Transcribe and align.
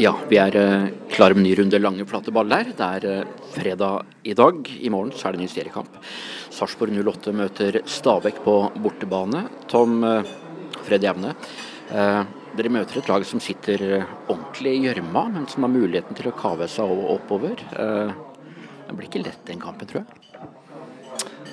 Ja, 0.00 0.14
vi 0.28 0.38
er 0.40 0.56
uh, 0.58 0.86
klare 1.12 1.36
med 1.36 1.44
ny 1.44 1.52
runde 1.58 1.78
lange, 1.78 2.06
flate 2.08 2.32
baller. 2.34 2.70
Det 2.74 2.86
er 2.86 3.04
uh, 3.22 3.42
fredag 3.54 4.26
i 4.26 4.34
dag. 4.34 4.70
I 4.80 4.90
morgen 4.90 5.12
så 5.14 5.28
er 5.28 5.36
det 5.36 5.44
ny 5.44 5.48
seriekamp. 5.50 5.98
Sarpsborg 6.54 6.96
08 6.96 7.34
møter 7.36 7.78
Stabæk 7.86 8.40
på 8.46 8.56
bortebane. 8.82 9.44
Tom 9.70 10.02
uh, 10.02 10.34
Fred 10.84 11.06
Jevne. 11.06 11.34
dere 12.58 12.70
møter 12.72 12.98
et 12.98 13.08
lag 13.08 13.24
som 13.28 13.40
sitter 13.40 13.82
ordentlig 14.28 14.72
i 14.74 14.82
gjørma, 14.86 15.22
men 15.32 15.46
som 15.48 15.64
har 15.64 15.72
muligheten 15.72 16.16
til 16.16 16.28
å 16.28 16.36
kave 16.36 16.68
seg 16.68 16.90
oppover. 17.14 17.62
det 17.70 18.96
blir 18.96 19.08
ikke 19.08 19.22
lett 19.24 19.46
den 19.46 19.60
kampen, 19.62 19.88
tror 19.88 20.02
jeg. 20.02 20.63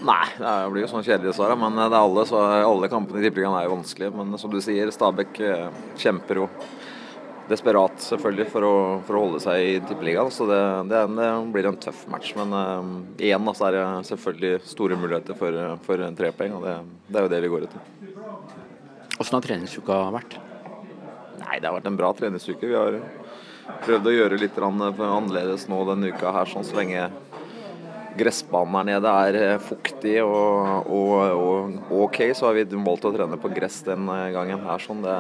Nei, 0.02 0.28
det 0.38 0.70
blir 0.74 0.86
jo 0.86 0.90
sånn 0.90 1.06
kjedelig 1.06 1.36
svar. 1.38 1.54
Men 1.60 1.78
det 1.78 1.90
er 1.90 2.00
alle, 2.00 2.26
så 2.30 2.42
alle 2.42 2.90
kampene 2.92 3.22
i 3.22 3.26
Tippeligaen 3.28 3.58
er 3.60 3.68
jo 3.68 3.76
vanskelige. 3.76 4.14
Men 4.18 4.38
som 4.42 4.54
du 4.54 4.58
sier, 4.64 4.90
Stabæk 4.94 5.42
kjemper 6.02 6.42
jo 6.42 6.48
desperat 7.52 8.00
selvfølgelig 8.04 8.48
for 8.52 8.66
å, 8.66 8.76
for 9.06 9.18
å 9.18 9.24
holde 9.26 9.42
seg 9.44 9.62
i 9.66 9.80
Tippeligaen. 9.86 10.32
Så 10.34 10.48
det, 10.50 10.60
det, 10.92 11.04
det, 11.18 11.30
blir 11.54 11.70
en 11.70 11.80
tøff 11.82 12.06
match. 12.12 12.34
Men 12.40 12.56
uh, 12.56 12.92
igjen 13.22 13.48
da, 13.48 13.56
så 13.58 13.68
er 13.68 13.78
det 13.78 13.86
selvfølgelig 14.12 14.54
store 14.72 15.00
muligheter 15.00 15.38
for, 15.38 15.60
for 15.86 16.06
tre 16.18 16.32
poeng, 16.38 16.58
og 16.60 16.68
det, 16.68 16.78
det, 17.08 17.18
er 17.18 17.28
jo 17.28 17.34
det 17.36 17.42
vi 17.46 17.52
går 17.56 17.68
etter. 17.68 17.90
Hvordan 19.18 19.38
har 19.38 19.46
treningsuka 19.46 20.00
vært? 20.16 20.38
Nei, 21.42 21.60
Det 21.60 21.68
har 21.68 21.76
vært 21.78 21.92
en 21.92 22.00
bra 22.00 22.14
treningsuke. 22.18 22.70
Vi 22.70 22.78
har 22.78 22.98
prøvd 23.86 24.10
å 24.10 24.16
gjøre 24.16 24.40
litt 24.42 24.58
annerledes 24.58 25.68
nå 25.70 25.84
denne 25.90 26.14
uka 26.14 26.34
her, 26.34 26.50
sånn 26.50 26.66
så 26.68 26.80
lenge 26.80 27.10
gressbanen 28.18 28.76
her 28.80 28.90
nede 28.90 29.14
er 29.28 29.40
eh, 29.40 29.62
fuktig 29.64 30.18
og, 30.24 30.90
og, 30.92 31.16
og, 31.38 31.78
OK, 32.08 32.24
så 32.38 32.50
har 32.50 32.60
vi 32.60 32.68
valgt 32.74 33.08
å 33.08 33.14
trene 33.16 33.40
på 33.40 33.54
gress 33.54 33.82
den 33.88 34.10
gangen 34.36 34.68
her. 34.68 34.84
sånn 34.84 35.06
det 35.06 35.18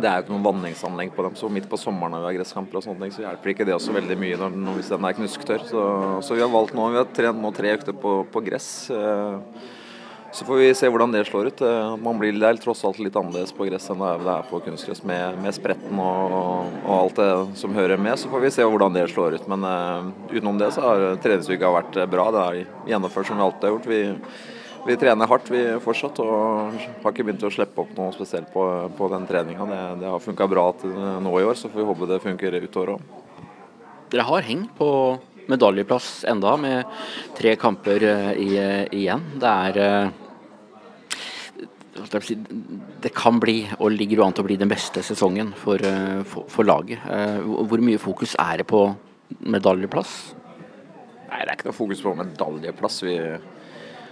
det 0.00 0.08
er 0.08 0.20
jo 0.20 0.24
ikke 0.24 0.32
noen 0.32 0.46
vanningsanlegg 0.46 1.10
på 1.14 1.24
dem, 1.26 1.36
så 1.36 1.50
midt 1.52 1.66
på 1.70 1.78
sommeren 1.80 2.14
når 2.14 2.22
vi 2.22 2.28
har 2.28 2.36
gresskamper 2.38 2.78
og 2.78 2.84
sånne 2.84 3.04
ting, 3.04 3.14
så 3.14 3.24
hjelper 3.24 3.52
ikke 3.52 3.66
det 3.68 3.74
også 3.76 3.94
veldig 3.96 4.16
mye 4.20 4.38
når, 4.40 4.56
når 4.64 4.78
hvis 4.78 4.92
den 4.92 5.06
er 5.06 5.18
knusktørr. 5.18 5.66
Så, 5.68 5.82
så, 6.24 6.36
vi 6.36 6.44
har 6.44 6.52
valgt 6.52 6.76
nå, 6.76 6.86
vi 6.94 7.00
har 7.00 7.10
trent 7.16 7.42
nå 7.42 7.52
tre 7.56 7.74
økter 7.76 7.96
på, 8.04 8.14
på, 8.32 8.42
gress. 8.46 8.70
Eh, 8.94 9.68
så 10.32 10.44
får 10.44 10.60
vi 10.60 10.68
se 10.78 10.88
hvordan 10.90 11.12
det 11.12 11.24
slår 11.26 11.50
ut. 11.50 11.62
Eh, 11.66 11.96
man 11.96 12.18
blir 12.18 12.36
det 12.36 12.52
tross 12.62 12.84
alt 12.86 13.00
litt 13.02 13.16
annerledes 13.18 13.52
på 13.56 13.66
gress 13.66 13.88
enn 13.90 13.98
det 14.02 14.30
er 14.30 14.46
på 14.46 14.60
kunstgress, 14.62 15.02
med, 15.02 15.40
med 15.42 15.56
spretten 15.56 15.98
og, 15.98 16.36
og, 16.84 16.94
alt 16.94 17.18
det 17.18 17.58
som 17.58 17.74
hører 17.74 17.98
med. 17.98 18.14
Så 18.20 18.30
får 18.30 18.44
vi 18.44 18.52
se 18.54 18.66
hvordan 18.66 18.94
det 18.94 19.08
slår 19.10 19.40
ut. 19.40 19.50
Men 19.50 19.66
uh, 19.66 20.12
utenom 20.30 20.60
det 20.60 20.70
så 20.76 20.86
har 20.86 21.04
treningsuka 21.24 21.74
vært 21.74 22.00
bra. 22.12 22.30
Det 22.30 22.46
er 22.46 22.62
gjennomført 22.94 23.30
som 23.30 23.40
vi 23.40 23.46
alltid 23.48 23.68
har 23.68 23.76
gjort. 23.76 23.90
Vi 23.90 24.02
vi 24.86 24.96
trener 24.96 25.28
hardt 25.28 25.50
vi 25.52 25.60
fortsatt, 25.84 26.18
og 26.24 26.76
har 27.02 27.12
ikke 27.12 27.26
begynt 27.26 27.42
å 27.44 27.50
slippe 27.52 27.82
opp 27.82 27.90
noe 27.98 28.14
spesielt 28.14 28.48
på, 28.54 28.62
på 28.96 29.08
den 29.12 29.26
treninga. 29.28 29.66
Det, 29.68 29.80
det, 30.00 30.08
har 30.08 30.22
funka 30.24 30.46
bra 30.48 30.70
til 30.80 30.94
nå 30.96 31.34
i 31.36 31.44
år, 31.44 31.58
så 31.58 31.68
får 31.68 31.82
vi 31.82 31.88
håpe 31.90 32.08
det 32.08 32.20
funker 32.24 32.56
utover 32.62 32.94
òg. 32.94 33.18
Dere 34.10 34.24
har 34.26 34.46
heng 34.48 34.64
på 34.78 34.88
medaljeplass 35.50 36.24
enda, 36.30 36.56
med 36.60 36.88
tre 37.38 37.54
kamper 37.60 38.06
eh, 38.08 38.32
i, 38.40 38.50
igjen. 39.02 39.26
Det 39.42 39.54
er 39.68 39.80
eh, 39.84 40.18
det 43.04 43.10
kan 43.12 43.36
bli, 43.42 43.58
og 43.76 43.92
ligger 43.92 44.20
jo 44.20 44.24
an 44.24 44.34
til 44.34 44.44
å 44.44 44.48
bli, 44.48 44.56
den 44.60 44.70
beste 44.70 45.02
sesongen 45.04 45.52
for, 45.58 45.82
eh, 45.84 46.20
for, 46.24 46.48
for 46.48 46.66
laget. 46.66 47.02
Hvor 47.44 47.82
mye 47.84 48.00
fokus 48.00 48.36
er 48.40 48.62
det 48.62 48.68
på 48.70 48.86
medaljeplass? 49.44 50.14
Nei, 51.30 51.42
Det 51.44 51.48
er 51.48 51.56
ikke 51.58 51.70
noe 51.70 51.80
fokus 51.82 52.04
på 52.04 52.14
medaljeplass. 52.18 53.02
Vi 53.04 53.16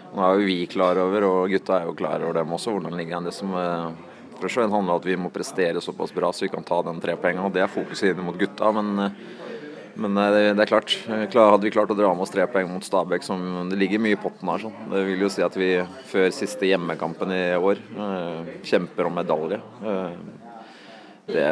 nå 0.09 0.25
er 0.25 0.39
jo 0.39 0.47
vi 0.49 0.61
klar 0.71 0.97
over, 1.03 1.25
og 1.29 1.51
gutta 1.53 1.83
er 1.83 1.89
jo 1.89 1.97
klar 1.97 2.23
over 2.25 2.39
dem 2.41 2.53
også, 2.57 2.73
hvordan 2.73 2.97
ligger 2.97 3.27
det 3.27 3.35
som 3.37 3.53
eh, 3.57 4.05
Først 4.39 4.55
og 4.55 4.61
fremst 4.61 4.75
handler 4.77 4.95
om 4.95 5.01
at 5.01 5.07
vi 5.09 5.17
må 5.19 5.33
prestere 5.35 5.81
såpass 5.83 6.13
bra 6.15 6.29
så 6.31 6.45
vi 6.45 6.51
kan 6.53 6.63
ta 6.63 6.77
den 6.87 7.01
trepoenga, 7.03 7.43
og 7.43 7.57
Det 7.57 7.65
er 7.65 7.73
fokuset 7.73 8.13
inn 8.13 8.23
mot 8.23 8.37
gutta. 8.39 8.71
Men, 8.71 8.93
eh, 9.03 9.17
men 9.99 10.17
eh, 10.17 10.31
det, 10.35 10.43
det, 10.59 10.65
er 10.65 10.71
klart. 10.71 10.95
Hadde 11.09 11.67
vi 11.67 11.75
klart 11.75 11.93
å 11.93 11.99
dra 11.99 12.13
med 12.15 12.25
oss 12.25 12.33
tre 12.35 12.47
poeng 12.51 12.71
mot 12.71 12.87
Stabæk, 12.87 13.27
som 13.27 13.71
det 13.71 13.79
ligger 13.81 14.03
mye 14.03 14.17
i 14.17 14.21
potten 14.21 14.53
her, 14.53 14.65
sånn. 14.67 14.77
det 14.95 15.05
vil 15.11 15.27
jo 15.27 15.33
si 15.33 15.45
at 15.45 15.59
vi 15.59 15.73
før 16.11 16.29
siste 16.35 16.71
hjemmekampen 16.71 17.35
i 17.35 17.43
år 17.59 17.83
kjemper 18.67 19.09
om 19.09 19.19
medalje. 19.19 19.61
det 21.29 21.51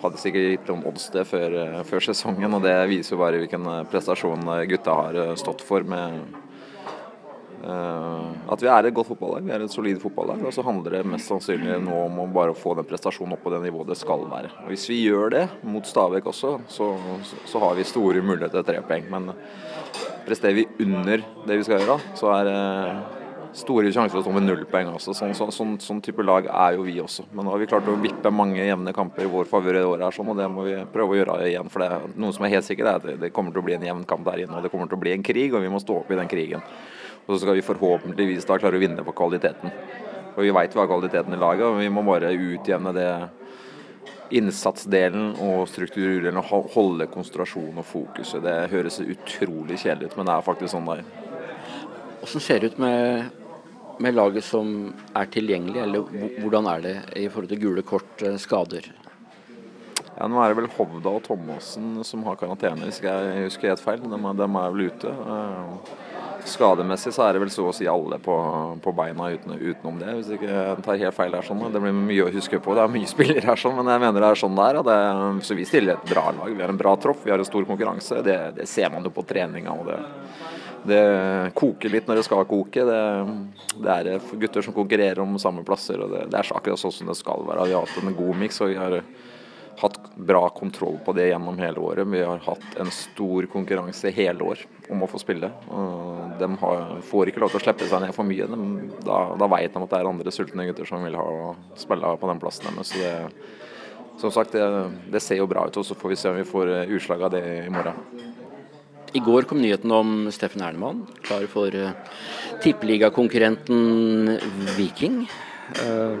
hadde 0.00 0.20
sikkert 0.20 0.52
gitt 0.54 0.70
noen 0.70 0.86
odds 0.88 1.10
det 1.12 1.26
før, 1.28 1.56
før, 1.88 2.06
sesongen, 2.10 2.54
og 2.56 2.64
det 2.64 2.76
viser 2.90 3.14
jo 3.14 3.22
bare 3.22 3.42
hvilken 3.42 3.66
prestasjon 3.92 4.48
gutta 4.70 4.96
har 5.02 5.20
stått 5.40 5.64
for. 5.64 5.84
med 5.84 6.20
Eh, 6.20 6.49
at 7.60 8.62
vi 8.62 8.68
er 8.72 8.88
et 8.88 8.94
godt 8.96 9.10
fotballag, 9.10 9.44
vi 9.44 9.52
er 9.52 9.64
et 9.64 9.72
solid 9.72 10.00
fotballag. 10.00 10.42
Og 10.46 10.54
så 10.54 10.64
handler 10.64 10.96
det 10.96 11.10
mest 11.12 11.28
sannsynlig 11.28 11.76
nå 11.84 11.98
om 12.06 12.22
å 12.24 12.28
bare 12.32 12.56
få 12.56 12.74
den 12.78 12.88
prestasjonen 12.88 13.36
opp 13.36 13.44
på 13.44 13.52
det 13.52 13.60
nivået 13.66 13.92
det 13.92 13.98
skal 14.00 14.24
være. 14.30 14.52
Og 14.64 14.72
Hvis 14.72 14.88
vi 14.90 15.02
gjør 15.04 15.34
det 15.36 15.44
mot 15.62 15.86
Stabæk 15.86 16.30
også, 16.32 16.56
så, 16.72 16.90
så 17.44 17.64
har 17.66 17.76
vi 17.76 17.88
store 17.88 18.24
muligheter 18.24 18.62
til 18.62 18.68
tre 18.72 18.82
poeng. 18.86 19.08
Men 19.12 19.32
presterer 20.26 20.62
vi 20.62 20.68
under 20.86 21.24
det 21.46 21.56
vi 21.60 21.66
skal 21.66 21.82
gjøre, 21.82 21.98
så 22.18 22.34
er 22.38 22.48
det 22.48 22.60
store 23.56 23.90
sjanser 23.90 24.12
for 24.12 24.20
å 24.20 24.24
stå 24.24 24.32
med 24.34 24.46
null 24.46 24.62
poeng 24.70 24.92
også. 24.94 25.14
Sånn, 25.16 25.34
så, 25.34 25.48
sånn, 25.54 25.74
sånn, 25.82 26.02
type 26.04 26.24
lag 26.24 26.46
er 26.46 26.76
jo 26.76 26.84
vi 26.86 26.96
også. 27.02 27.26
Men 27.34 27.46
nå 27.46 27.54
har 27.54 27.62
vi 27.62 27.68
klart 27.70 27.88
å 27.90 27.96
vippe 28.00 28.32
mange 28.34 28.62
jevne 28.62 28.94
kamper 28.96 29.26
i 29.26 29.32
vår 29.32 29.50
favør 29.50 29.80
i 29.80 29.84
året, 29.88 30.14
sånn, 30.14 30.30
og 30.32 30.38
det 30.38 30.46
må 30.52 30.66
vi 30.68 30.76
prøve 30.94 31.16
å 31.16 31.20
gjøre 31.20 31.38
igjen. 31.48 31.70
For 31.72 31.84
det, 31.84 32.14
noe 32.20 32.36
som 32.36 32.46
er 32.46 32.54
helt 32.54 32.68
sikkert, 32.68 32.88
er 32.88 33.00
at 33.00 33.24
det 33.24 33.32
kommer 33.34 33.54
til 33.54 33.62
å 33.64 33.66
bli 33.66 33.76
en 33.76 33.86
jevn 33.90 34.06
kamp 34.08 34.26
der 34.28 34.44
inne. 34.44 34.58
Og 34.58 34.66
det 34.66 34.72
kommer 34.72 34.90
til 34.90 35.00
å 35.00 35.02
bli 35.02 35.14
en 35.16 35.26
krig, 35.26 35.54
og 35.54 35.64
vi 35.64 35.72
må 35.72 35.82
stå 35.82 36.00
opp 36.02 36.12
i 36.14 36.20
den 36.20 36.30
krigen. 36.30 36.64
Og 37.26 37.34
så 37.34 37.42
skal 37.44 37.58
vi 37.58 37.66
forhåpentligvis 37.66 38.48
da 38.48 38.58
klare 38.58 38.78
å 38.78 38.82
vinne 38.82 39.04
på 39.06 39.14
kvaliteten. 39.16 39.74
For 40.34 40.46
vi 40.46 40.54
veit 40.54 40.74
vi 40.74 40.80
har 40.80 40.88
kvaliteten 40.90 41.34
i 41.34 41.40
laget, 41.40 41.66
og 41.66 41.80
vi 41.80 41.90
må 41.92 42.04
bare 42.06 42.32
utjevne 42.32 42.94
det 42.96 43.10
innsatsdelen 44.30 45.34
og 45.42 45.64
strukturdelen 45.70 46.38
og 46.38 46.70
holde 46.74 47.08
konsentrasjon 47.10 47.80
og 47.80 47.86
fokuset. 47.86 48.42
Det 48.44 48.70
høres 48.72 49.00
utrolig 49.02 49.80
kjedelig 49.82 50.10
ut, 50.10 50.16
men 50.18 50.30
det 50.30 50.36
er 50.36 50.46
faktisk 50.46 50.74
sånn 50.74 50.88
det 50.88 51.00
er. 51.00 51.12
Hvordan 52.20 52.44
ser 52.44 52.60
det 52.60 52.72
ut 52.72 52.80
med, 52.82 53.30
med, 53.98 54.16
laget 54.16 54.46
som 54.46 54.72
er 55.16 55.30
tilgjengelig, 55.34 55.82
eller 55.82 56.40
hvordan 56.42 56.68
er 56.70 56.84
det 56.84 56.96
i 57.18 57.28
forhold 57.28 57.50
til 57.50 57.62
gule 57.64 57.86
kort, 57.86 58.12
eh, 58.22 58.36
skader? 58.40 58.90
Ja, 60.20 60.28
Nå 60.28 60.40
er 60.42 60.52
det 60.52 60.60
vel 60.60 60.70
Hovda 60.76 61.14
og 61.16 61.24
Thomassen 61.24 61.94
som 62.04 62.26
har 62.28 62.36
karantene, 62.36 62.90
hvis 62.90 63.00
jeg 63.02 63.46
husker 63.46 63.72
helt 63.72 63.82
feil. 63.82 64.04
De, 64.04 64.20
de 64.20 64.46
er 64.46 64.74
vel 64.76 64.90
ute. 64.92 65.14
Skademessig 66.48 67.12
så 67.14 67.24
er 67.26 67.36
det 67.36 67.42
vel 67.42 67.50
så 67.52 67.66
å 67.68 67.74
si 67.74 67.86
alle 67.90 68.18
på, 68.22 68.34
på 68.82 68.92
beina 68.96 69.28
uten, 69.32 69.56
utenom 69.58 69.98
det, 70.00 70.12
hvis 70.18 70.30
ikke 70.36 70.48
jeg 70.48 70.84
tar 70.86 71.00
helt 71.02 71.16
feil. 71.16 71.34
her 71.36 71.46
sånn. 71.46 71.62
Det 71.72 71.82
blir 71.82 71.96
mye 71.96 72.26
å 72.26 72.32
huske 72.34 72.60
på. 72.62 72.76
Det 72.76 72.84
er 72.84 72.92
mye 72.92 73.10
spillere 73.10 73.46
her, 73.46 73.60
sånn, 73.60 73.76
men 73.78 73.90
jeg 73.92 74.02
mener 74.04 74.24
det 74.24 74.30
er 74.30 74.40
sånn 74.40 74.60
det 74.60 74.96
er. 74.96 75.40
Så 75.46 75.56
vi 75.58 75.66
stiller 75.68 75.98
et 75.98 76.12
bra 76.12 76.30
lag. 76.36 76.52
Vi 76.52 76.62
har 76.62 76.72
en 76.72 76.80
bra 76.80 76.94
tropp, 77.00 77.24
vi 77.24 77.34
har 77.34 77.42
en 77.42 77.48
stor 77.48 77.66
konkurranse. 77.68 78.22
Det, 78.26 78.38
det 78.56 78.68
ser 78.70 78.92
man 78.92 79.06
jo 79.06 79.12
på 79.14 79.26
treninga. 79.28 79.74
og 79.74 79.90
det, 79.90 79.98
det 80.90 81.02
koker 81.58 81.92
litt 81.92 82.08
når 82.08 82.20
det 82.20 82.26
skal 82.28 82.46
koke. 82.48 82.86
Det, 82.88 83.02
det 83.84 83.96
er 83.96 84.30
gutter 84.44 84.64
som 84.64 84.76
konkurrerer 84.76 85.22
om 85.24 85.38
samme 85.42 85.64
plasser. 85.66 86.00
og 86.00 86.14
Det, 86.14 86.26
det 86.32 86.40
er 86.40 86.54
akkurat 86.56 86.80
sånn 86.80 86.96
som 87.00 87.12
det 87.12 87.18
skal 87.20 87.44
være. 87.48 87.68
Vi 87.68 87.76
har 87.76 87.86
hatt 87.86 88.00
en 88.04 88.16
god 88.16 88.40
miks. 88.44 88.60
og 88.64 88.72
vi 88.72 88.80
har 88.80 89.00
hatt 89.80 89.98
bra 90.16 90.42
kontroll 90.54 90.98
på 91.04 91.14
det 91.16 91.30
gjennom 91.30 91.58
hele 91.60 91.80
året. 91.82 92.08
Vi 92.12 92.22
har 92.24 92.42
hatt 92.44 92.78
en 92.80 92.90
stor 92.94 93.48
konkurranse 93.52 94.12
hele 94.14 94.44
år 94.52 94.64
om 94.92 95.04
å 95.04 95.08
få 95.10 95.20
spille. 95.22 95.50
De 96.40 96.50
har, 96.62 96.84
får 97.10 97.30
ikke 97.30 97.42
lov 97.44 97.54
til 97.54 97.60
å 97.60 97.64
slippe 97.64 97.88
seg 97.88 98.04
ned 98.04 98.14
for 98.16 98.28
mye. 98.28 98.48
De, 98.50 98.90
da, 99.06 99.22
da 99.40 99.50
vet 99.56 99.72
de 99.72 99.82
at 99.84 99.94
det 99.94 100.00
er 100.00 100.10
andre 100.12 100.34
sultne 100.34 100.68
gutter 100.68 100.88
som 100.88 101.06
vil 101.06 101.18
ha 101.18 101.30
spille 101.80 102.14
på 102.20 102.30
den 102.32 102.42
plassen 102.42 102.70
deres. 102.70 102.94
Som 104.20 104.32
sagt, 104.34 104.52
det, 104.52 104.64
det, 105.08 105.22
ser 105.24 105.40
jo 105.40 105.48
bra 105.48 105.64
ut, 105.68 105.76
og 105.80 105.86
så 105.86 105.96
får 105.96 106.12
vi 106.12 106.18
se 106.20 106.28
om 106.28 106.36
vi 106.36 106.44
får 106.44 106.68
eh, 106.68 106.90
utslag 106.92 107.22
av 107.24 107.32
det 107.32 107.40
i 107.64 107.70
morgen. 107.72 107.96
I 109.16 109.22
går 109.24 109.46
kom 109.48 109.62
nyheten 109.62 109.90
om 109.96 110.28
Steffen 110.30 110.62
Ernemann, 110.62 111.00
klar 111.24 111.46
for 111.50 111.74
uh, 111.74 111.94
tippeligakonkurrenten 112.62 114.36
Viking. 114.76 115.24
Uh, 115.80 116.20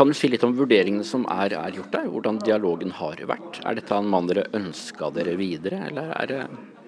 kan 0.00 0.08
du 0.08 0.14
si 0.16 0.30
litt 0.32 0.44
om 0.46 0.54
vurderingene 0.56 1.04
som 1.04 1.26
er, 1.28 1.52
er, 1.52 1.74
gjort 1.76 1.90
der? 1.92 2.06
Hvordan 2.08 2.38
dialogen 2.40 2.92
har 2.96 3.18
vært? 3.28 3.58
Er 3.68 3.76
dette 3.76 3.92
en 3.92 4.06
mann 4.08 4.30
dere 4.30 4.46
ønska 4.56 5.10
dere 5.12 5.34
videre, 5.36 5.82
eller 5.90 6.14
er 6.16 6.30
det, 6.30 6.38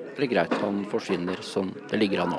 er 0.06 0.22
det 0.22 0.28
greit 0.30 0.54
han 0.62 0.78
forsvinner 0.88 1.42
som 1.44 1.74
det 1.90 1.98
ligger 2.00 2.22
an 2.22 2.32
nå? 2.32 2.38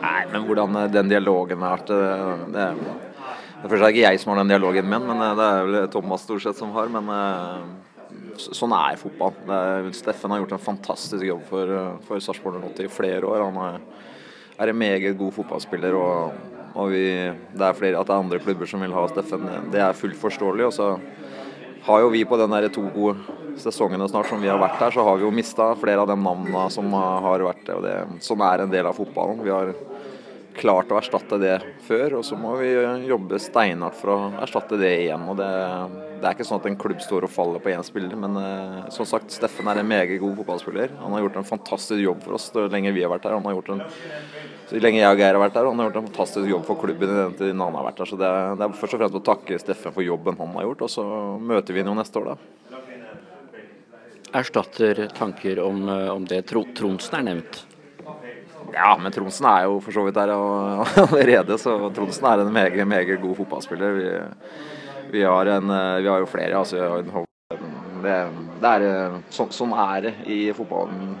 Nei, 0.00 0.22
men 0.32 0.46
hvordan 0.46 0.78
den 0.94 1.10
dialogen 1.12 1.60
har 1.60 1.82
vært 1.82 1.92
det, 1.92 2.54
det, 2.54 2.64
det 3.60 3.76
er 3.76 3.84
ikke 3.90 4.06
jeg 4.06 4.22
som 4.22 4.32
har 4.32 4.40
den 4.40 4.54
dialogen 4.54 4.88
med 4.88 5.04
men 5.10 5.20
det 5.20 5.50
er 5.50 5.68
vel 5.68 5.76
Thomas 5.92 6.24
stort 6.24 6.46
sett 6.46 6.56
som 6.56 6.72
har. 6.78 6.88
Men 6.96 7.12
eh, 7.12 8.32
sånn 8.40 8.72
er 8.78 8.96
fotball. 9.02 9.36
Er, 9.52 9.90
Steffen 10.00 10.32
har 10.32 10.40
gjort 10.40 10.56
en 10.56 10.64
fantastisk 10.64 11.28
jobb 11.28 11.44
for, 11.50 11.74
for 12.08 12.24
Sarpsborg 12.24 12.64
80 12.72 12.88
i 12.88 12.96
flere 12.96 13.28
år. 13.28 13.44
Han 13.50 13.60
er, 13.66 13.78
er 14.56 14.72
en 14.72 14.80
meget 14.80 15.20
god 15.20 15.36
fotballspiller. 15.42 16.00
og 16.00 16.61
og 16.72 16.92
vi, 16.92 17.04
det 17.52 17.66
er 17.66 17.76
flere, 17.76 18.00
at 18.00 18.08
det 18.08 18.14
er 18.14 18.24
andre 18.24 18.40
klubber 18.42 18.68
som 18.68 18.82
vil 18.84 18.94
ha 18.96 19.04
Steffen, 19.10 19.48
det 19.72 19.82
er 19.82 19.96
fullt 19.98 20.18
forståelig. 20.20 20.68
Og 20.70 20.74
så 20.76 20.88
har 21.86 22.02
jo 22.04 22.12
vi 22.12 22.24
på 22.28 22.38
den 22.40 22.56
to 22.72 22.84
gode 22.94 23.40
sesongene 23.60 24.08
snart 24.08 24.30
som 24.30 24.40
vi 24.40 24.48
har 24.48 24.60
vært 24.60 24.78
her, 24.80 24.94
så 24.94 25.04
har 25.04 25.18
vi 25.18 25.26
jo 25.26 25.34
mista 25.34 25.72
flere 25.76 26.04
av 26.04 26.08
de 26.08 26.16
navnene 26.16 26.68
som 26.72 26.92
har 26.94 27.44
vært 27.48 27.72
og 27.74 27.82
det, 27.84 27.96
som 28.24 28.40
er 28.46 28.64
en 28.64 28.72
del 28.72 28.88
av 28.88 28.96
fotballen. 28.96 29.42
Vi 29.44 29.52
har 29.52 29.74
klart 30.56 30.92
å 30.92 30.98
erstatte 31.00 31.40
det 31.40 31.58
før, 31.86 32.18
og 32.20 32.24
så 32.28 32.36
må 32.38 32.54
vi 32.60 32.72
jobbe 33.08 33.40
steinhardt 33.40 33.98
for 33.98 34.14
å 34.14 34.18
erstatte 34.44 34.78
det 34.80 34.94
igjen. 35.06 35.28
og 35.28 35.38
det, 35.40 35.52
det 36.22 36.28
er 36.28 36.36
ikke 36.36 36.46
sånn 36.46 36.60
at 36.60 36.66
en 36.70 36.78
klubb 36.78 37.00
står 37.02 37.26
og 37.26 37.32
faller 37.34 37.62
på 37.62 37.72
én 37.72 37.82
spiller, 37.82 38.14
men 38.14 38.38
uh, 38.38 38.84
som 38.94 39.06
sagt, 39.08 39.34
Steffen 39.34 39.66
er 39.66 39.80
en 39.80 39.88
meget 39.90 40.20
god 40.22 40.36
fotballspiller. 40.38 40.94
Han 41.00 41.16
har 41.16 41.24
gjort 41.24 41.40
en 41.40 41.48
fantastisk 41.48 41.98
jobb 41.98 42.22
for 42.22 42.38
oss 42.38 42.46
så 42.52 42.68
lenge 42.70 42.94
vi 42.94 43.02
har 43.02 43.10
vært 43.10 43.26
her. 43.26 43.34
Han 43.34 43.48
har 43.48 43.58
gjort 43.58 43.72
en 43.74 43.82
så 44.72 44.78
lenge 44.80 45.02
jeg 45.02 45.12
og 45.12 45.18
Geir 45.20 45.36
har 45.36 45.42
vært 45.42 45.56
her, 45.58 45.66
han 45.68 45.80
har 45.82 45.88
gjort 45.90 45.98
en 46.00 46.06
fantastisk 46.06 46.46
jobb 46.48 46.62
for 46.64 46.80
klubben 46.80 47.10
i 47.10 47.16
den 47.18 47.34
tiden 47.36 47.60
han 47.60 47.74
har 47.76 47.84
vært 47.90 47.98
her. 48.00 48.08
Så 48.08 48.16
det 48.20 48.28
er, 48.30 48.54
det 48.56 48.64
er 48.64 48.78
først 48.78 48.94
og 48.96 49.02
fremst 49.02 49.18
å 49.18 49.24
takke 49.26 49.58
Steffen 49.60 49.92
for 49.92 50.06
jobben 50.06 50.38
han 50.38 50.54
har 50.56 50.68
gjort, 50.68 50.84
og 50.86 50.92
så 50.94 51.04
møter 51.50 51.76
vi 51.76 51.84
ham 51.84 51.98
neste 51.98 52.22
år, 52.22 52.30
da. 52.30 52.78
Erstatter 54.40 55.02
tanker 55.12 55.60
om, 55.60 55.82
eh, 55.92 56.08
om 56.08 56.24
det 56.24 56.46
Tronsen 56.48 57.18
er 57.18 57.26
nevnt? 57.26 57.58
Ja, 58.72 58.94
men 58.96 59.12
Tronsen 59.12 59.44
er 59.50 59.66
jo 59.66 59.76
for 59.84 59.92
så 59.92 60.06
vidt 60.06 60.16
der 60.16 60.32
allerede, 61.04 61.58
så 61.60 61.76
Tronsen 61.92 62.30
er 62.30 62.46
en 62.46 62.54
meget, 62.54 62.86
meget 62.88 63.20
god 63.20 63.36
fotballspiller. 63.42 63.98
Vi, 63.98 64.08
vi, 65.12 65.22
har, 65.24 65.46
en, 65.46 65.70
eh, 65.70 66.00
vi 66.02 66.08
har 66.08 66.22
jo 66.22 66.30
flere. 66.30 66.56
altså 66.56 66.76
det, 68.02 68.16
det 68.62 68.70
er, 68.70 68.86
eh, 68.88 69.20
så, 69.30 69.46
sånn 69.52 69.74
er 69.76 70.08
det 70.08 70.14
i 70.32 70.38
fotballen 70.56 71.12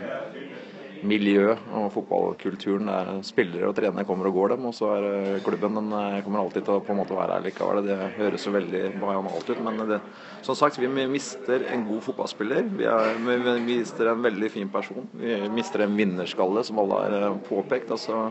miljø 1.02 1.50
og 1.74 1.88
fotballkulturen. 1.92 2.88
Spillere 3.26 3.68
og 3.68 3.76
trenere 3.76 4.06
kommer 4.08 4.30
og 4.30 4.36
går 4.38 4.54
dem, 4.54 4.66
og 4.70 4.74
så 4.76 4.92
er 4.96 5.44
klubben 5.44 5.76
den 5.78 5.92
eh, 5.98 6.20
kommer 6.24 6.42
alltid 6.42 6.66
til 6.66 6.78
å 6.78 6.82
på 6.86 6.94
en 6.94 7.00
måte 7.02 7.18
være 7.18 7.36
her 7.36 7.46
likevel. 7.46 7.82
Det 7.86 7.98
høres 8.16 8.48
jo 8.48 8.54
veldig 8.56 8.82
banalt 9.02 9.50
ut, 9.50 9.62
men 9.66 9.84
det, 9.90 10.00
som 10.46 10.58
sagt, 10.58 10.80
vi 10.80 10.88
mister 10.88 11.66
en 11.74 11.86
god 11.88 12.04
fotballspiller. 12.08 12.68
Vi, 12.80 12.88
er, 12.88 13.16
vi, 13.28 13.56
mister 13.68 14.12
en 14.12 14.24
veldig 14.24 14.52
fin 14.54 14.72
person. 14.72 15.08
Vi 15.18 15.40
mister 15.52 15.84
en 15.84 15.96
vinnerskalle, 15.98 16.64
som 16.66 16.80
alle 16.82 17.02
har 17.04 17.40
påpekt. 17.48 17.92
altså 17.92 18.30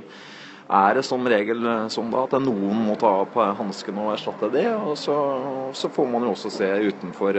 er 0.71 0.95
det 0.97 1.03
som 1.07 1.27
regel 1.27 1.65
eh, 1.67 1.89
sånn 1.93 2.11
da 2.13 2.23
at 2.27 2.37
noen 2.43 2.85
må 2.87 2.95
ta 2.99 3.11
av 3.23 3.37
hansken 3.59 3.99
og 4.03 4.13
erstatte 4.13 4.51
det. 4.53 4.67
Og 4.75 4.95
så, 4.99 5.17
så, 5.77 5.91
får 5.91 6.09
man 6.11 6.25
jo 6.27 6.33
også 6.35 6.53
se 6.53 6.71
utenfor 6.87 7.37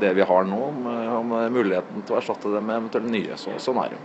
det 0.00 0.14
vi 0.16 0.26
har 0.28 0.48
nå, 0.48 0.60
om, 0.70 0.90
om 1.20 1.36
muligheten 1.52 2.06
til 2.06 2.16
å 2.16 2.20
erstatte 2.22 2.52
det 2.54 2.64
med 2.64 2.80
eventuelt 2.80 3.12
nye. 3.12 3.38
Så, 3.40 3.54
sånn 3.62 3.80
er 3.84 3.94
det. 3.94 4.02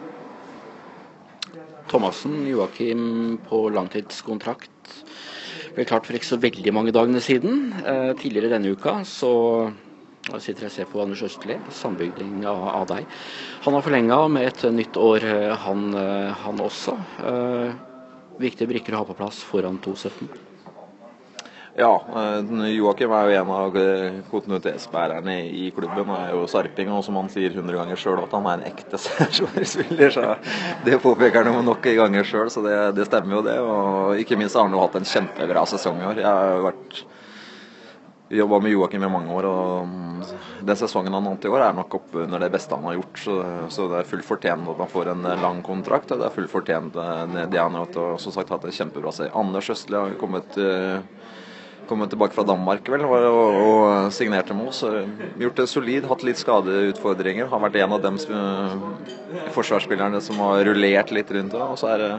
Thomassen, 1.87 2.41
Joakim 2.49 3.39
på 3.47 3.67
langtidskontrakt. 3.71 4.95
Ble 5.75 5.85
klart 5.87 6.07
for 6.07 6.17
ikke 6.17 6.27
så 6.33 6.39
veldig 6.41 6.73
mange 6.75 6.91
dagene 6.95 7.21
siden. 7.23 7.69
Eh, 7.79 8.13
tidligere 8.19 8.57
denne 8.57 8.73
uka 8.75 8.99
så 9.07 9.33
jeg 10.27 10.43
sitter 10.43 10.65
jeg 10.65 10.71
og 10.71 10.75
ser 10.75 10.87
på 10.91 10.99
Anders 10.99 11.21
Østli, 11.23 11.55
sambygding 11.71 12.41
av, 12.49 12.63
av, 12.67 12.85
deg. 12.89 13.05
Han 13.63 13.77
har 13.77 13.83
forlenga 13.85 14.17
med 14.27 14.49
et 14.49 14.65
nytt 14.75 14.97
år, 14.99 15.23
eh, 15.23 15.53
han, 15.63 15.85
eh, 15.95 16.33
han 16.43 16.59
også. 16.59 16.97
Eh, 17.29 17.69
viktige 18.41 18.69
brikker 18.69 18.95
å 18.95 19.01
ha 19.01 19.09
på 19.09 19.17
plass 19.17 19.41
foran 19.45 19.79
2.17. 19.83 20.29
Ja, 21.77 21.91
eh, 22.15 22.71
Joakim 22.73 23.11
er 23.13 23.27
jo 23.27 23.33
en 23.37 23.49
av 23.53 23.75
eh, 23.77 24.15
kontinuitetsbærerne 24.31 25.35
i 25.45 25.67
klubben. 25.75 26.07
Han 26.09 26.23
er 26.23 26.31
jo 26.33 26.47
sarping, 26.49 26.89
og 26.89 27.03
som 27.05 27.19
han 27.19 27.29
sier 27.29 27.53
100 27.53 27.77
ganger 27.77 27.99
sjøl, 28.01 28.23
at 28.23 28.33
han 28.33 28.47
er 28.49 28.57
en 28.57 28.65
ekte 28.71 28.97
seiersspiller. 29.03 30.09
Så 30.15 30.23
det 30.87 30.97
påpeker 31.03 31.45
han 31.45 31.53
jo 31.53 31.61
nok 31.67 31.85
ganger 31.99 32.25
sjøl, 32.25 32.49
så 32.49 32.65
det, 32.65 32.79
det, 32.97 33.05
stemmer 33.05 33.37
jo 33.37 33.43
det. 33.45 33.59
Og 33.61 34.23
ikke 34.23 34.39
minst 34.41 34.57
har 34.57 34.65
han 34.65 34.73
jo 34.73 34.81
hatt 34.81 34.97
en 34.97 35.05
kjempebra 35.05 35.67
sesong 35.69 36.01
i 36.01 36.09
år. 36.09 36.23
Jeg 36.23 36.41
har 36.41 36.65
vært 36.65 37.03
jobba 38.29 38.59
med 38.59 38.71
Joakim 38.71 39.03
i 39.03 39.09
mange 39.11 39.33
år, 39.33 39.47
og 39.47 40.27
den 40.67 40.79
sesongen 40.79 41.15
han 41.15 41.27
vant 41.29 41.45
i 41.45 41.51
år, 41.51 41.63
er 41.67 41.77
nok 41.77 41.97
oppe 41.99 42.25
under 42.25 42.41
det 42.43 42.51
beste 42.53 42.75
han 42.75 42.87
har 42.89 42.97
gjort. 42.97 43.23
Så, 43.23 43.37
så 43.73 43.87
det 43.91 44.01
er 44.01 44.11
fullt 44.11 44.27
fortjent 44.27 44.69
at 44.73 44.83
han 44.83 44.91
får 44.91 45.13
en 45.13 45.27
lang 45.43 45.63
kontrakt, 45.65 46.11
og 46.11 46.21
det 46.21 46.29
er 46.29 46.35
fullt 46.35 46.53
fortjent 46.53 46.99
eh, 47.01 47.41
det 47.47 47.61
han 47.61 47.79
har. 47.79 47.99
Som 48.21 48.35
sagt 48.35 48.51
hatt 48.53 48.67
en 48.67 48.77
kjempebra 48.79 49.13
serie. 49.15 49.35
Anders 49.37 49.71
Østli 49.73 49.97
har 49.97 50.17
kommet 50.19 50.57
kommet 51.87 52.09
tilbake 52.11 52.35
fra 52.35 52.43
Danmark 52.43 52.89
vel, 52.91 53.05
og, 53.07 53.13
og, 53.31 53.57
og 53.63 54.11
signerte 54.11 54.55
med 54.55 54.71
oss. 54.71 54.83
Gjort 55.39 55.61
det 55.61 55.67
solid, 55.71 56.07
hatt 56.09 56.25
litt 56.27 56.41
skadeutfordringer. 56.41 57.47
Har 57.51 57.63
vært 57.63 57.79
en 57.79 57.95
av 57.95 58.03
dem 58.03 58.19
som, 58.19 58.97
forsvarsspillerne 59.55 60.21
som 60.23 60.41
har 60.43 60.65
rullert 60.67 61.13
litt 61.15 61.31
rundt. 61.31 61.55
Og 61.55 61.79
så 61.79 61.93
er 61.93 62.03
det 62.03 62.11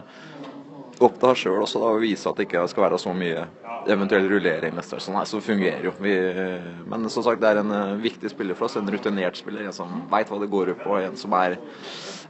opp 1.04 1.18
til 1.20 1.30
oss 1.30 1.42
sjøl 1.44 1.62
også 1.62 1.82
da, 1.82 1.92
og 1.94 2.02
vise 2.02 2.28
at 2.28 2.38
det 2.38 2.48
ikke 2.48 2.64
skal 2.72 2.86
være 2.86 3.00
så 3.02 3.14
mye 3.16 3.46
eventuell 3.88 4.28
rullering 4.30 4.74
neste 4.76 4.98
år. 4.98 5.02
Sånn, 5.04 5.18
så 5.28 5.40
fungerer 5.44 5.86
jo. 5.86 5.94
Vi, 6.02 6.14
men 6.90 7.08
som 7.12 7.24
sagt, 7.26 7.40
det 7.42 7.52
er 7.52 7.62
en 7.62 7.74
uh, 7.74 7.96
viktig 8.02 8.32
spiller 8.32 8.58
for 8.58 8.68
oss. 8.68 8.76
En 8.80 8.90
rutinert 8.90 9.38
spiller. 9.38 9.68
En 9.68 9.76
som 9.76 10.02
veit 10.10 10.30
hva 10.30 10.40
det 10.42 10.50
går 10.52 10.74
ut 10.74 10.82
på. 10.82 10.98
En 11.00 11.16
som 11.18 11.36
er 11.38 11.58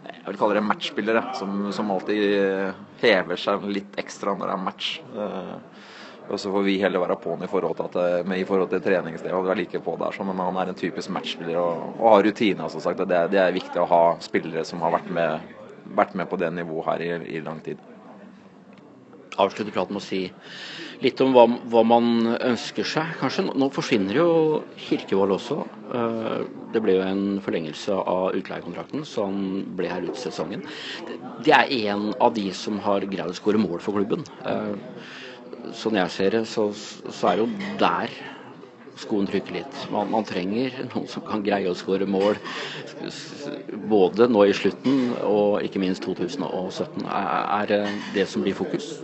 jeg 0.08 0.34
vil 0.34 0.38
kalle 0.38 0.58
det 0.58 0.66
matchspillere. 0.68 1.24
Som, 1.38 1.60
som 1.74 1.90
alltid 1.94 2.74
hever 3.02 3.40
seg 3.40 3.66
litt 3.72 3.98
ekstra 4.00 4.36
når 4.36 4.50
det 4.50 4.54
er 4.54 4.66
match. 4.68 4.90
Og 6.28 6.40
så 6.40 6.50
får 6.52 6.64
vi 6.66 6.76
heller 6.82 7.00
være 7.00 7.16
på'n 7.22 7.44
i 7.44 7.48
forhold 7.48 7.76
til, 7.78 7.86
at, 7.88 7.94
eh, 7.96 8.26
med, 8.28 8.40
i 8.40 8.44
forhold 8.44 8.68
til 8.68 8.82
treningsdelen. 8.84 9.44
Vi 9.44 9.50
er 9.50 9.60
like 9.62 9.80
på 9.80 9.96
der, 9.96 10.24
men 10.24 10.42
han 10.44 10.56
er 10.60 10.68
en 10.68 10.76
typisk 10.76 11.08
matchspiller 11.10 11.56
og, 11.56 11.94
og 11.98 12.10
har 12.12 12.26
rutiner. 12.26 12.68
som 12.68 12.80
sagt. 12.80 12.98
Det, 12.98 13.30
det, 13.32 13.40
er 13.40 13.52
viktig 13.56 13.80
å 13.80 13.88
ha 13.88 14.02
spillere 14.20 14.64
som 14.64 14.82
har 14.84 14.92
vært 14.92 15.08
med, 15.08 15.54
vært 15.96 16.14
med 16.14 16.28
på 16.28 16.36
det 16.36 16.52
nivået 16.52 16.90
her 16.90 17.00
i, 17.06 17.36
i 17.38 17.40
lang 17.40 17.62
tid. 17.64 17.80
Avslutte 19.38 19.74
praten 19.74 19.96
med 19.96 20.02
å 20.02 20.06
si 20.06 20.22
litt 21.02 21.20
om 21.22 21.34
hva, 21.34 21.44
hva, 21.70 21.82
man 21.86 22.34
ønsker 22.34 22.86
seg. 22.86 23.12
Kanskje 23.20 23.46
Nå 23.48 23.68
forsvinner 23.74 24.18
jo 24.18 24.30
Kirkevold 24.88 25.36
også. 25.36 25.58
Eh, 25.94 26.40
det 26.74 26.82
ble 26.84 26.96
jo 26.98 27.04
en 27.06 27.26
forlengelse 27.44 27.98
av 27.98 28.38
utleiekontrakten, 28.38 29.06
så 29.06 29.28
han 29.28 29.62
ble 29.78 29.92
her 29.92 30.08
ut 30.08 30.18
sesongen. 30.18 30.64
Det 31.46 31.54
er 31.54 31.70
en 31.92 32.10
av 32.18 32.34
de 32.36 32.48
som 32.56 32.80
har 32.84 33.06
greid 33.06 33.30
å 33.30 33.38
skåre 33.38 33.62
mål 33.62 33.78
for 33.84 34.00
klubben. 34.00 34.26
Sånn 35.74 35.98
jeg 35.98 36.14
ser 36.14 36.34
det, 36.34 36.42
så, 36.50 36.68
så 36.74 37.30
er 37.30 37.38
det 37.38 37.46
jo 37.46 37.70
der 37.80 38.18
skoen 38.98 39.28
trykker 39.30 39.60
litt. 39.60 39.82
Man, 39.92 40.10
man, 40.12 40.26
trenger 40.26 40.74
noen 40.90 41.06
som 41.10 41.24
kan 41.26 41.44
greie 41.46 41.70
å 41.70 41.76
skåre 41.78 42.08
mål 42.08 42.38
både 43.90 44.28
nå 44.30 44.46
i 44.48 44.56
slutten 44.56 45.12
og 45.22 45.62
ikke 45.66 45.82
minst 45.82 46.04
2017. 46.06 47.06
Er, 47.06 47.76
er 47.78 48.00
det 48.16 48.26
som 48.30 48.44
blir 48.44 48.58
fokus? 48.58 48.96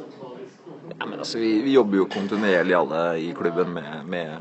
Ja, 0.98 1.06
men 1.06 1.18
altså, 1.18 1.38
vi, 1.38 1.56
vi 1.64 1.74
jobber 1.74 2.00
jo 2.02 2.08
kontinuerlig 2.12 2.76
alle 2.78 3.02
i 3.20 3.32
klubben 3.36 3.74
med, 3.74 4.06
med 4.06 4.36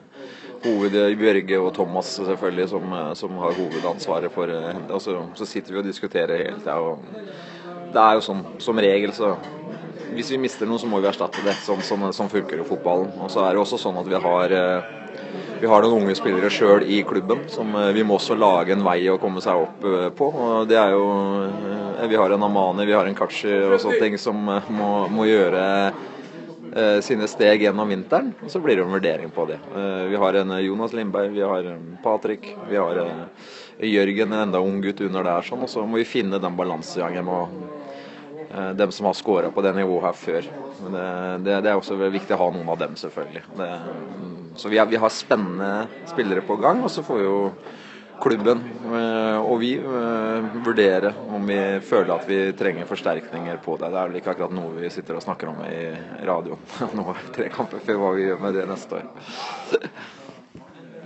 hoved, 0.64 0.96
Bjørge 1.20 1.60
og 1.60 1.74
Thomas 1.76 2.14
selvfølgelig 2.20 2.70
som, 2.72 2.94
som 3.20 3.42
har 3.42 3.58
hovedansvaret 3.58 4.32
for 4.32 4.52
henne. 4.54 4.86
Altså, 4.94 5.18
så 5.36 5.50
sitter 5.50 5.74
vi 5.76 5.82
og 5.82 5.90
diskuterer 5.90 6.46
hele 6.46 6.62
tida. 6.62 6.78
Det 7.94 8.02
er 8.02 8.18
jo 8.18 8.26
sånn 8.26 8.46
som 8.64 8.80
regel 8.82 9.12
så 9.14 9.36
hvis 10.14 10.32
vi 10.34 10.40
mister 10.42 10.70
noe, 10.70 10.82
så 10.82 10.90
må 10.90 11.00
vi 11.02 11.10
erstatte 11.10 11.44
det. 11.46 11.56
Sånn, 11.66 11.82
sånn, 11.86 12.06
sånn 12.16 12.30
funker 12.32 12.60
jo 12.60 12.68
fotballen. 12.68 13.10
Og 13.24 13.32
så 13.34 13.44
er 13.46 13.56
det 13.56 13.64
også 13.64 13.80
sånn 13.82 13.98
at 14.02 14.10
vi 14.10 14.20
har, 14.26 14.54
eh, 14.54 15.18
vi 15.62 15.70
har 15.70 15.86
noen 15.86 16.04
unge 16.04 16.16
spillere 16.18 16.52
sjøl 16.54 16.86
i 16.86 17.02
klubben 17.08 17.46
som 17.52 17.74
eh, 17.80 17.92
vi 17.96 18.06
må 18.06 18.20
også 18.20 18.38
lage 18.38 18.76
en 18.76 18.86
vei 18.86 19.00
å 19.10 19.20
komme 19.22 19.42
seg 19.44 19.66
opp 19.66 19.86
eh, 19.90 20.10
på. 20.14 20.30
Og 20.30 20.70
det 20.70 20.80
er 20.80 20.96
jo 20.98 21.08
Vi 22.04 22.18
har 22.20 22.34
en 22.36 22.44
Amani, 22.44 22.84
vi 22.86 22.92
har 22.92 23.08
en 23.08 23.16
Kachi 23.16 23.54
og 23.64 23.78
sånne 23.80 24.00
ting 24.02 24.18
som 24.20 24.36
må, 24.44 24.90
må 25.08 25.24
gjøre 25.24 25.62
sine 27.06 27.28
steg 27.30 27.62
gjennom 27.62 27.92
vinteren, 27.92 28.32
og 28.42 28.50
så 28.50 28.58
blir 28.64 28.80
det 28.80 28.84
en 28.86 28.96
vurdering 28.96 29.30
på 29.34 29.44
det. 29.46 29.60
Vi 30.10 30.18
har 30.18 30.38
en 30.40 30.56
Jonas 30.64 30.96
Lindberg, 30.98 31.30
vi 31.36 31.44
har 31.46 31.68
Patrick, 32.02 32.48
vi 32.70 32.80
har 32.82 32.98
Jørgen, 33.78 34.34
en 34.34 34.48
enda 34.48 34.62
ung 34.64 34.80
gutt 34.82 35.04
under 35.06 35.28
der, 35.28 35.46
sånn, 35.46 35.62
og 35.68 35.70
så 35.70 35.86
må 35.86 36.02
vi 36.02 36.08
finne 36.10 36.42
den 36.42 36.58
balansegangen 36.58 37.30
med 37.30 37.54
Eh, 38.58 38.70
dem 38.70 38.92
som 38.92 39.06
har 39.06 39.14
skåra 39.14 39.52
på 39.52 39.62
det 39.62 39.74
nivået 39.74 40.04
her 40.06 40.14
før. 40.14 40.48
Det, 40.94 41.06
det, 41.46 41.56
det, 41.66 41.70
er 41.72 41.80
også 41.80 41.96
viktig 41.98 42.36
å 42.36 42.42
ha 42.44 42.50
noen 42.54 42.68
av 42.70 42.78
dem, 42.78 42.94
selvfølgelig. 43.00 43.42
Det, 43.58 43.70
mm, 44.20 44.36
så 44.62 44.70
vi, 44.70 44.78
har, 44.78 44.90
vi 44.92 45.00
har 45.02 45.14
spennende 45.14 45.88
spillere 46.12 46.44
på 46.46 46.60
gang, 46.62 46.84
og 46.86 46.92
så 46.94 47.02
får 47.06 47.18
vi 47.18 47.26
jo 47.26 47.40
klubben 48.24 48.64
eh, 48.88 49.40
og 49.44 49.58
vi 49.62 49.74
vurderer 49.84 50.64
vurdere 50.64 51.14
om 51.30 51.48
vi 51.48 51.60
føler 51.86 52.16
at 52.16 52.28
vi 52.30 52.40
trenger 52.58 52.90
forsterkninger 52.90 53.60
på 53.64 53.78
det. 53.78 53.92
Det 53.92 54.00
er 54.00 54.10
vel 54.10 54.20
ikke 54.22 54.34
akkurat 54.34 54.56
noe 54.56 54.74
vi 54.78 54.92
sitter 54.94 55.20
og 55.20 55.26
snakker 55.26 55.52
om 55.52 55.62
i 55.68 55.86
radioen 56.26 56.60
nå 56.98 57.16
tre 57.36 57.50
kamper 57.54 57.84
før 57.86 58.02
hva 58.02 58.12
vi 58.18 58.28
gjør 58.28 58.44
med 58.44 58.60
det 58.60 58.68
neste 58.70 59.00
år. 59.00 60.22